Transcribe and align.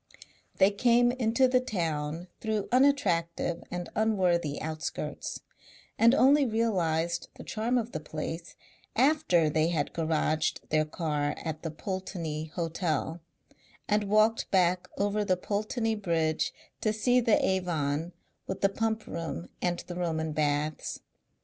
They 0.57 0.71
came 0.71 1.11
into 1.11 1.47
the 1.47 1.59
town 1.59 2.25
through 2.39 2.69
unattractive 2.71 3.63
and 3.69 3.87
unworthy 3.95 4.59
outskirts, 4.59 5.41
and 5.95 6.15
only 6.15 6.43
realized 6.43 7.29
the 7.35 7.43
charm 7.43 7.77
of 7.77 7.91
the 7.91 7.99
place 7.99 8.55
after 8.95 9.47
they 9.47 9.67
had 9.67 9.93
garaged 9.93 10.67
their 10.69 10.85
car 10.85 11.35
at 11.37 11.61
the 11.61 11.69
Pulteney 11.69 12.45
Hotel 12.45 13.21
and 13.87 14.05
walked 14.09 14.49
back 14.49 14.87
over 14.97 15.23
the 15.23 15.37
Pulteney 15.37 15.93
Bridge 15.93 16.51
to 16.81 16.91
see 16.93 17.19
the 17.19 17.37
Avon 17.45 18.11
with 18.47 18.61
the 18.61 18.69
Pump 18.69 19.05
Room 19.05 19.49
and 19.61 19.77
the 19.85 19.93
Roman 19.93 20.31
Baths. 20.31 21.01